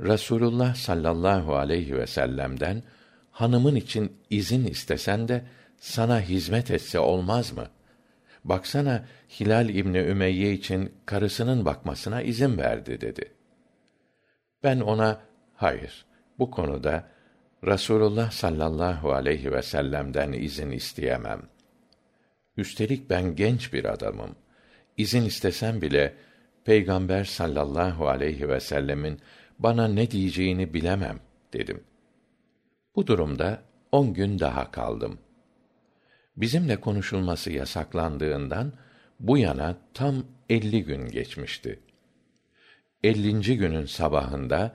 [0.00, 2.82] Rasulullah sallallahu aleyhi ve sellem'den
[3.30, 5.44] hanımın için izin istesen de
[5.76, 7.66] sana hizmet etse olmaz mı?
[8.44, 9.04] Baksana
[9.40, 13.32] Hilal İbni Ümeyye için karısının bakmasına izin verdi dedi.
[14.62, 15.20] Ben ona
[15.54, 16.06] hayır
[16.38, 17.08] bu konuda
[17.66, 21.42] Rasulullah sallallahu aleyhi ve sellem'den izin isteyemem.
[22.56, 24.36] Üstelik ben genç bir adamım.
[24.96, 26.14] İzin istesem bile
[26.64, 29.20] Peygamber sallallahu aleyhi ve sellemin
[29.58, 31.20] bana ne diyeceğini bilemem
[31.52, 31.84] dedim.
[32.96, 35.18] Bu durumda on gün daha kaldım.
[36.36, 38.72] Bizimle konuşulması yasaklandığından
[39.20, 41.80] bu yana tam elli gün geçmişti.
[43.04, 44.74] Ellinci günün sabahında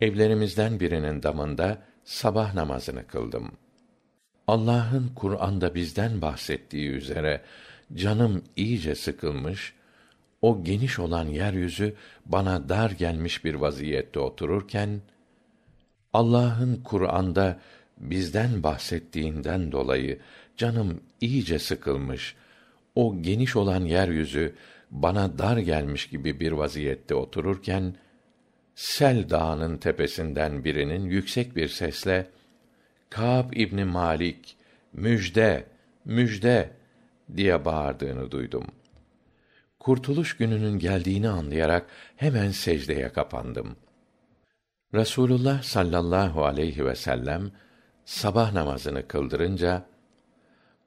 [0.00, 3.52] evlerimizden birinin damında sabah namazını kıldım.
[4.46, 7.40] Allah'ın Kur'an'da bizden bahsettiği üzere
[7.94, 9.74] canım iyice sıkılmış,
[10.42, 11.94] o geniş olan yeryüzü
[12.26, 15.00] bana dar gelmiş bir vaziyette otururken
[16.12, 17.60] Allah'ın Kur'an'da
[17.98, 20.18] bizden bahsettiğinden dolayı
[20.56, 22.34] canım iyice sıkılmış,
[22.94, 24.54] o geniş olan yeryüzü
[24.90, 27.94] bana dar gelmiş gibi bir vaziyette otururken
[28.74, 32.26] Sel Dağı'nın tepesinden birinin yüksek bir sesle
[33.10, 34.56] Kâb İbni Malik
[34.92, 35.64] müjde
[36.04, 36.70] müjde
[37.36, 38.66] diye bağırdığını duydum.
[39.78, 43.76] Kurtuluş gününün geldiğini anlayarak hemen secdeye kapandım.
[44.94, 47.50] Rasulullah sallallahu aleyhi ve sellem
[48.04, 49.86] sabah namazını kıldırınca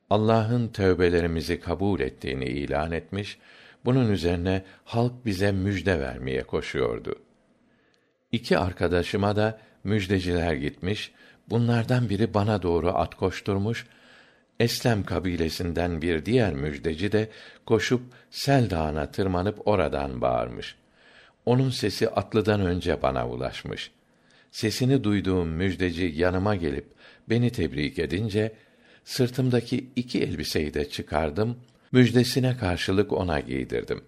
[0.10, 3.38] Allah'ın tövbelerimizi kabul ettiğini ilan etmiş,
[3.86, 7.25] bunun üzerine halk bize müjde vermeye koşuyordu.
[8.36, 11.12] İki arkadaşıma da müjdeciler gitmiş,
[11.50, 13.86] bunlardan biri bana doğru at koşturmuş,
[14.60, 17.30] Eslem kabilesinden bir diğer müjdeci de
[17.66, 20.76] koşup Sel Dağı'na tırmanıp oradan bağırmış.
[21.46, 23.92] Onun sesi atlıdan önce bana ulaşmış.
[24.52, 26.86] Sesini duyduğum müjdeci yanıma gelip
[27.30, 28.54] beni tebrik edince
[29.04, 31.58] sırtımdaki iki elbiseyi de çıkardım,
[31.92, 34.04] müjdesine karşılık ona giydirdim.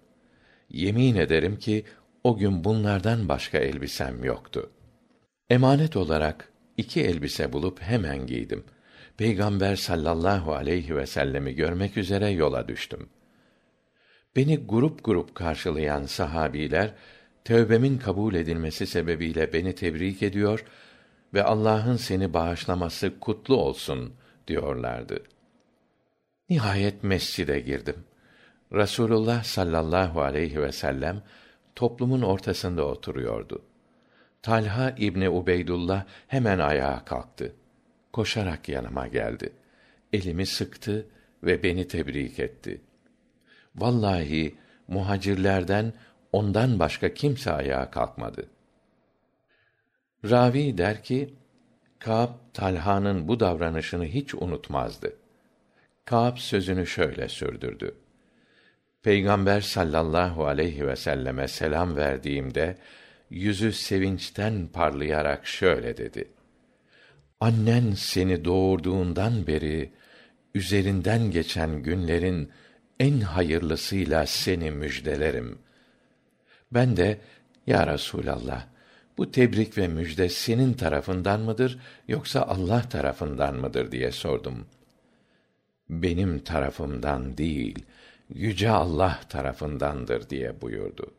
[0.69, 1.85] Yemin ederim ki
[2.27, 4.69] o gün bunlardan başka elbisem yoktu.
[5.49, 8.63] Emanet olarak iki elbise bulup hemen giydim.
[9.17, 13.09] Peygamber sallallahu aleyhi ve sellemi görmek üzere yola düştüm.
[14.35, 16.93] Beni grup grup karşılayan sahabiler
[17.45, 20.65] tövbemin kabul edilmesi sebebiyle beni tebrik ediyor
[21.33, 24.13] ve Allah'ın seni bağışlaması kutlu olsun
[24.47, 25.23] diyorlardı.
[26.49, 28.03] Nihayet mescide girdim.
[28.73, 31.23] Rasulullah sallallahu aleyhi ve sellem
[31.77, 33.61] toplumun ortasında oturuyordu.
[34.41, 37.55] Talha İbni Ubeydullah hemen ayağa kalktı.
[38.13, 39.53] Koşarak yanıma geldi.
[40.13, 41.07] Elimi sıktı
[41.43, 42.81] ve beni tebrik etti.
[43.75, 44.55] Vallahi
[44.87, 45.93] muhacirlerden
[46.31, 48.49] ondan başka kimse ayağa kalkmadı.
[50.29, 51.33] Ravi der ki,
[51.99, 55.15] Kâb Talha'nın bu davranışını hiç unutmazdı.
[56.05, 57.95] Kâb sözünü şöyle sürdürdü.
[59.07, 62.77] Peygamber sallallahu aleyhi ve selleme selam verdiğimde
[63.29, 66.27] yüzü sevinçten parlayarak şöyle dedi:
[67.39, 69.91] Annen seni doğurduğundan beri
[70.55, 72.51] üzerinden geçen günlerin
[72.99, 75.59] en hayırlısıyla seni müjdelerim.
[76.71, 77.17] Ben de
[77.67, 78.65] ya Resulallah
[79.17, 84.65] bu tebrik ve müjde senin tarafından mıdır yoksa Allah tarafından mıdır diye sordum.
[85.89, 87.85] Benim tarafımdan değil,
[88.29, 91.13] yüce Allah tarafındandır diye buyurdu.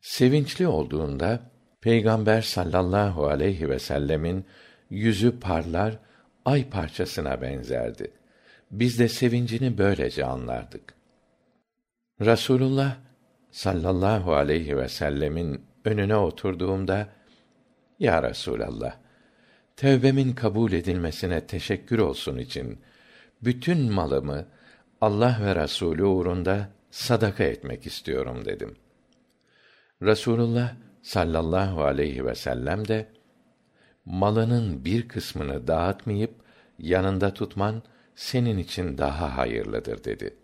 [0.00, 1.40] Sevinçli olduğunda
[1.80, 4.44] Peygamber sallallahu aleyhi ve sellemin
[4.90, 5.98] yüzü parlar,
[6.44, 8.10] ay parçasına benzerdi.
[8.70, 10.94] Biz de sevincini böylece anlardık.
[12.20, 12.96] Rasulullah
[13.50, 17.08] sallallahu aleyhi ve sellemin önüne oturduğumda
[17.98, 18.96] Ya Resulallah
[19.76, 22.78] tevbemin kabul edilmesine teşekkür olsun için
[23.42, 24.46] bütün malımı
[25.04, 28.76] Allah ve Resulü uğrunda sadaka etmek istiyorum dedim.
[30.02, 33.08] Rasulullah sallallahu aleyhi ve sellem de
[34.04, 36.34] malının bir kısmını dağıtmayıp
[36.78, 37.82] yanında tutman
[38.14, 40.36] senin için daha hayırlıdır dedi.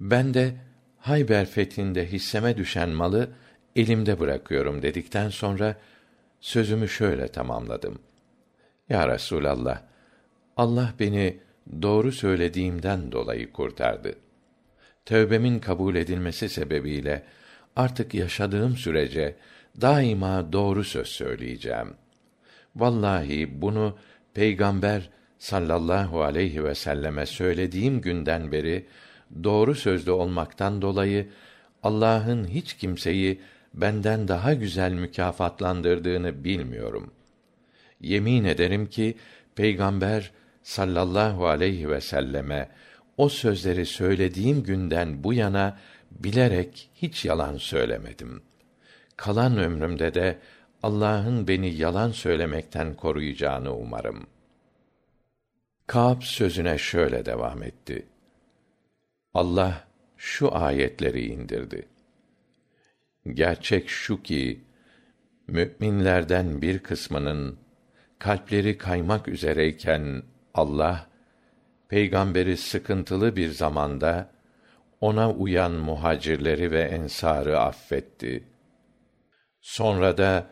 [0.00, 0.54] Ben de
[0.98, 3.30] Hayber fethinde hisseme düşen malı
[3.76, 5.76] elimde bırakıyorum dedikten sonra
[6.40, 7.98] sözümü şöyle tamamladım.
[8.88, 9.82] Ya Resulallah,
[10.56, 11.47] Allah beni
[11.82, 14.14] doğru söylediğimden dolayı kurtardı.
[15.06, 17.22] Tövbemin kabul edilmesi sebebiyle
[17.76, 19.36] artık yaşadığım sürece
[19.80, 21.94] daima doğru söz söyleyeceğim.
[22.76, 23.96] Vallahi bunu
[24.34, 28.86] Peygamber sallallahu aleyhi ve selleme söylediğim günden beri
[29.44, 31.28] doğru sözlü olmaktan dolayı
[31.82, 33.40] Allah'ın hiç kimseyi
[33.74, 37.12] benden daha güzel mükafatlandırdığını bilmiyorum.
[38.00, 39.16] Yemin ederim ki
[39.54, 40.30] Peygamber
[40.68, 42.68] sallallahu aleyhi ve selleme
[43.16, 45.78] o sözleri söylediğim günden bu yana
[46.10, 48.42] bilerek hiç yalan söylemedim.
[49.16, 50.38] Kalan ömrümde de
[50.82, 54.26] Allah'ın beni yalan söylemekten koruyacağını umarım.
[55.86, 58.06] Kâb sözüne şöyle devam etti.
[59.34, 59.84] Allah
[60.16, 61.88] şu ayetleri indirdi.
[63.34, 64.64] Gerçek şu ki
[65.46, 67.58] müminlerden bir kısmının
[68.18, 70.22] kalpleri kaymak üzereyken
[70.54, 71.06] Allah
[71.88, 74.30] peygamberi sıkıntılı bir zamanda
[75.00, 78.44] ona uyan muhacirleri ve ensarı affetti.
[79.60, 80.46] Sonra da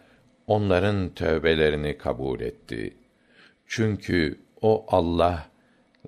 [0.47, 2.97] onların tövbelerini kabul etti.
[3.67, 5.47] Çünkü o Allah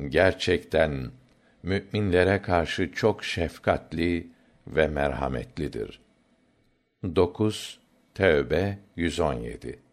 [0.09, 1.11] gerçekten
[1.63, 4.29] müminlere karşı çok şefkatli
[4.67, 6.01] ve merhametlidir.
[7.17, 7.81] 9
[8.15, 9.88] Tevbe 117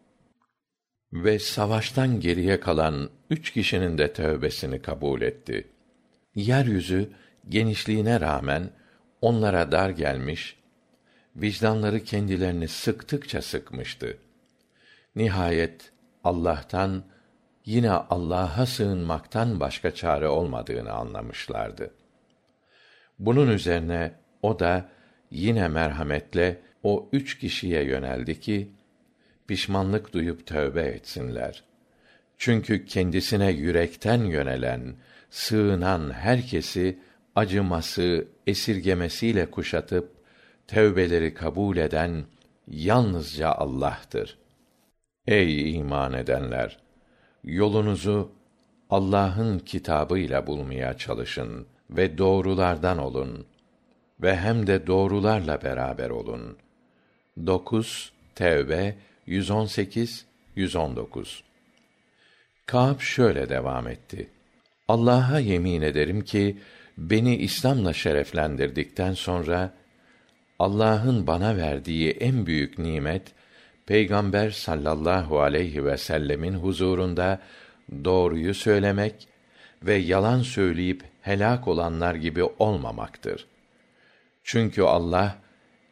[1.13, 5.67] Ve savaştan geriye kalan üç kişinin de tövbesini kabul etti.
[6.35, 7.09] Yeryüzü
[7.49, 8.69] genişliğine rağmen
[9.21, 10.57] onlara dar gelmiş,
[11.35, 14.17] vicdanları kendilerini sıktıkça sıkmıştı.
[15.15, 15.91] Nihayet
[16.23, 17.03] Allah'tan
[17.65, 21.93] yine Allah'a sığınmaktan başka çare olmadığını anlamışlardı.
[23.19, 24.89] Bunun üzerine o da
[25.31, 28.71] yine merhametle o üç kişiye yöneldi ki
[29.47, 31.63] pişmanlık duyup tövbe etsinler.
[32.37, 34.95] Çünkü kendisine yürekten yönelen,
[35.29, 36.99] sığınan herkesi
[37.35, 40.15] acıması, esirgemesiyle kuşatıp
[40.67, 42.23] tövbeleri kabul eden
[42.67, 44.37] yalnızca Allah'tır.
[45.27, 46.77] Ey iman edenler!
[47.43, 48.31] Yolunuzu
[48.89, 53.45] Allah'ın kitabıyla bulmaya çalışın ve doğrulardan olun
[54.21, 56.57] ve hem de doğrularla beraber olun.
[57.45, 58.95] 9 Tevbe
[59.28, 61.43] 118 119
[62.65, 64.30] Kâb şöyle devam etti.
[64.88, 66.57] Allah'a yemin ederim ki
[66.97, 69.73] beni İslam'la şereflendirdikten sonra
[70.59, 73.21] Allah'ın bana verdiği en büyük nimet
[73.86, 77.39] Peygamber sallallahu aleyhi ve sellemin huzurunda
[78.05, 79.28] doğruyu söylemek
[79.84, 83.47] ve yalan söyleyip helak olanlar gibi olmamaktır.
[84.43, 85.36] Çünkü Allah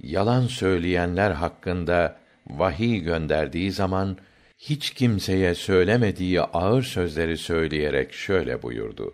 [0.04, 4.18] yalan söyleyenler hakkında vahiy gönderdiği zaman
[4.58, 9.14] hiç kimseye söylemediği ağır sözleri söyleyerek şöyle buyurdu: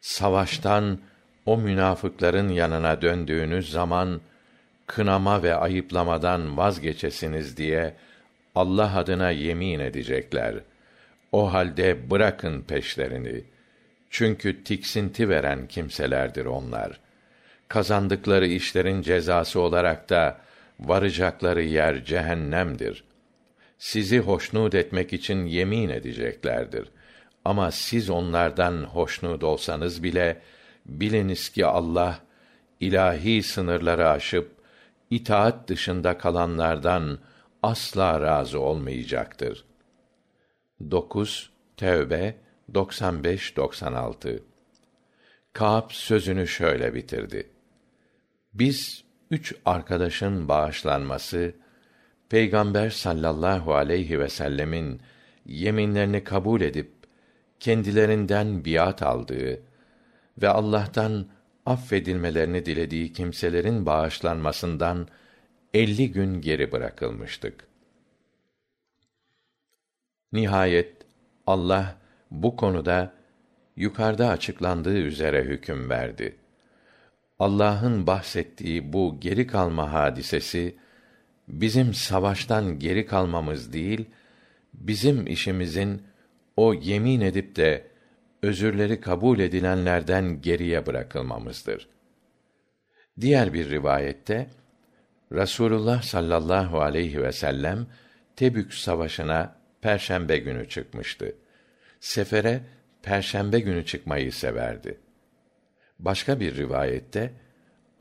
[0.00, 0.98] Savaştan
[1.46, 4.20] o münafıkların yanına döndüğünüz zaman
[4.86, 7.94] kınama ve ayıplamadan vazgeçesiniz diye
[8.54, 10.54] Allah adına yemin edecekler.
[11.32, 13.44] O halde bırakın peşlerini.
[14.10, 17.00] Çünkü tiksinti veren kimselerdir onlar.
[17.68, 20.38] Kazandıkları işlerin cezası olarak da
[20.88, 23.04] varacakları yer cehennemdir.
[23.78, 26.88] Sizi hoşnut etmek için yemin edeceklerdir.
[27.44, 30.40] Ama siz onlardan hoşnut olsanız bile
[30.86, 32.18] biliniz ki Allah
[32.80, 34.50] ilahi sınırları aşıp
[35.10, 37.18] itaat dışında kalanlardan
[37.62, 39.64] asla razı olmayacaktır.
[40.90, 42.36] 9 Tevbe
[42.74, 44.42] 95 96
[45.52, 47.50] Kâb sözünü şöyle bitirdi.
[48.54, 49.01] Biz
[49.32, 51.54] üç arkadaşın bağışlanması
[52.28, 55.00] Peygamber sallallahu aleyhi ve sellemin
[55.46, 56.92] yeminlerini kabul edip
[57.60, 59.60] kendilerinden biat aldığı
[60.42, 61.26] ve Allah'tan
[61.66, 65.08] affedilmelerini dilediği kimselerin bağışlanmasından
[65.74, 67.66] elli gün geri bırakılmıştık.
[70.32, 70.92] Nihayet
[71.46, 71.96] Allah
[72.30, 73.14] bu konuda
[73.76, 76.41] yukarıda açıklandığı üzere hüküm verdi.
[77.42, 80.76] Allah'ın bahsettiği bu geri kalma hadisesi
[81.48, 84.04] bizim savaştan geri kalmamız değil,
[84.74, 86.02] bizim işimizin
[86.56, 87.86] o yemin edip de
[88.42, 91.88] özürleri kabul edilenlerden geriye bırakılmamızdır.
[93.20, 94.46] Diğer bir rivayette
[95.32, 97.86] Rasulullah sallallahu aleyhi ve sellem
[98.36, 101.34] Tebük savaşına perşembe günü çıkmıştı.
[102.00, 102.60] Sefere
[103.02, 105.01] perşembe günü çıkmayı severdi.
[105.98, 107.32] Başka bir rivayette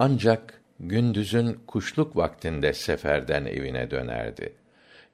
[0.04, 4.54] Ancak gündüzün kuşluk vaktinde seferden evine dönerdi.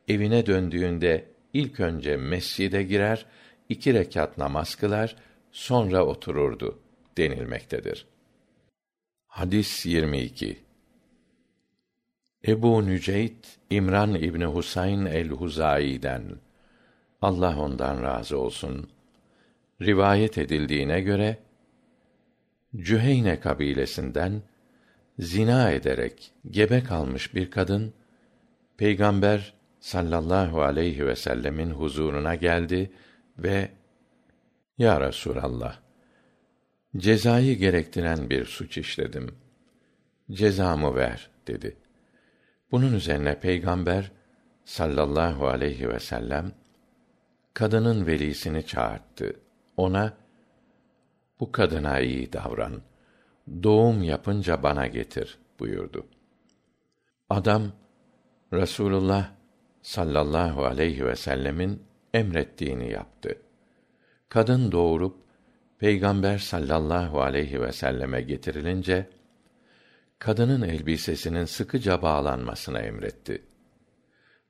[0.07, 3.25] Evine döndüğünde ilk önce mescide girer,
[3.69, 5.15] iki rekat namaz kılar,
[5.51, 6.79] sonra otururdu
[7.17, 8.05] denilmektedir.
[9.27, 10.57] Hadis 22
[12.47, 16.23] Ebu Nüceyt İmran İbni Husayn el-Huzai'den
[17.21, 18.89] Allah ondan razı olsun.
[19.81, 21.46] Rivayet edildiğine göre
[22.75, 24.41] Cüheyne kabilesinden
[25.19, 27.93] zina ederek gebe kalmış bir kadın
[28.77, 32.91] Peygamber sallallahu aleyhi ve sellemin huzuruna geldi
[33.37, 33.71] ve
[34.77, 35.79] Ya Resulallah
[36.97, 39.35] cezayı gerektiren bir suç işledim.
[40.31, 41.77] Cezamı ver dedi.
[42.71, 44.11] Bunun üzerine Peygamber
[44.65, 46.51] sallallahu aleyhi ve sellem
[47.53, 49.35] kadının velisini çağırttı.
[49.77, 50.17] Ona
[51.39, 52.81] bu kadına iyi davran.
[53.63, 56.05] Doğum yapınca bana getir buyurdu.
[57.29, 57.71] Adam
[58.53, 59.31] Rasulullah
[59.81, 61.83] sallallahu aleyhi ve sellemin
[62.13, 63.37] emrettiğini yaptı.
[64.29, 65.15] Kadın doğurup
[65.79, 69.09] Peygamber sallallahu aleyhi ve selleme getirilince
[70.19, 73.43] kadının elbisesinin sıkıca bağlanmasını emretti.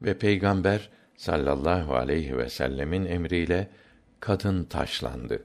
[0.02, 3.70] Ve Peygamber sallallahu aleyhi ve sellemin emriyle
[4.20, 5.44] kadın taşlandı.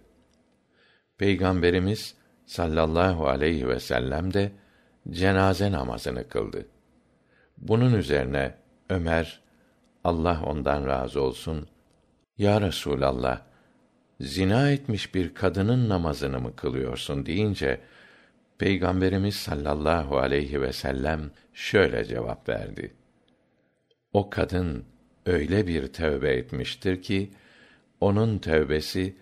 [1.23, 2.15] Peygamberimiz
[2.47, 4.53] sallallahu aleyhi ve sellem de
[5.11, 6.67] cenaze namazını kıldı.
[7.59, 8.55] Bunun üzerine
[8.89, 9.41] Ömer
[10.05, 11.69] Allah ondan razı olsun
[12.39, 13.41] Ya Resulallah
[14.21, 17.81] zina etmiş bir kadının namazını mı kılıyorsun deyince
[18.59, 22.95] Peygamberimiz sallallahu aleyhi ve sellem şöyle cevap verdi.
[24.13, 24.85] O kadın
[25.27, 27.31] öyle bir tövbe etmiştir ki
[28.01, 29.17] onun tövbesi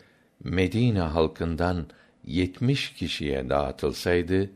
[0.44, 1.86] Medine halkından
[2.24, 4.50] yetmiş kişiye dağıtılsaydı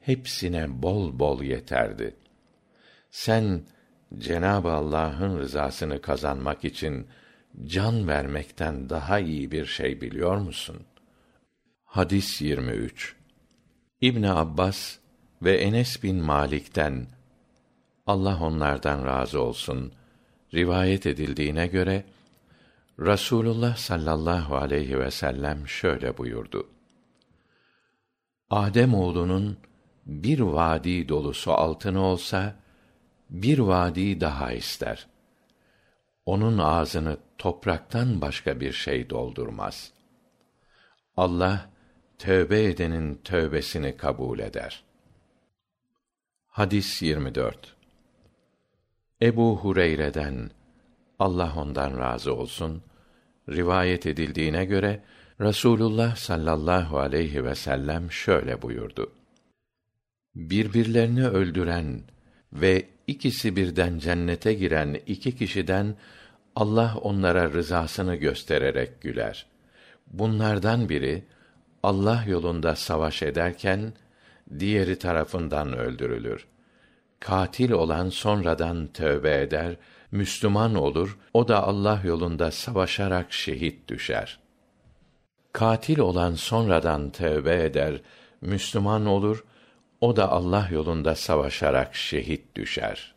[0.00, 2.14] hepsine bol bol yeterdi.
[3.10, 3.62] Sen
[4.18, 7.06] Cenab-ı Allah'ın rızasını kazanmak için
[7.64, 10.76] can vermekten daha iyi bir şey biliyor musun?
[11.84, 13.16] Hadis 23
[14.00, 14.96] İbn Abbas
[15.42, 17.06] ve Enes bin Malik'ten
[18.06, 19.92] Allah onlardan razı olsun
[20.54, 22.04] rivayet edildiğine göre
[23.06, 26.68] Rasulullah sallallahu aleyhi ve sellem şöyle buyurdu.
[28.50, 29.58] Adem oğlunun
[30.06, 32.54] bir vadi dolusu altını olsa
[33.30, 35.06] bir vadi daha ister.
[36.26, 39.92] Onun ağzını topraktan başka bir şey doldurmaz.
[41.16, 41.70] Allah
[42.18, 44.84] tövbe edenin tövbesini kabul eder.
[46.46, 47.76] Hadis 24.
[49.22, 50.50] Ebu Hureyre'den
[51.18, 52.82] Allah ondan razı olsun
[53.48, 55.02] rivayet edildiğine göre
[55.40, 59.12] Rasulullah sallallahu aleyhi ve sellem şöyle buyurdu.
[60.34, 62.00] Birbirlerini öldüren
[62.52, 65.96] ve ikisi birden cennete giren iki kişiden
[66.56, 69.46] Allah onlara rızasını göstererek güler.
[70.06, 71.22] Bunlardan biri
[71.82, 73.92] Allah yolunda savaş ederken
[74.58, 76.46] diğeri tarafından öldürülür.
[77.20, 79.76] Katil olan sonradan tövbe eder,
[80.12, 84.38] Müslüman olur, o da Allah yolunda savaşarak şehit düşer.
[85.52, 88.00] Katil olan sonradan tövbe eder,
[88.40, 89.44] Müslüman olur,
[90.00, 93.11] o da Allah yolunda savaşarak şehit düşer.''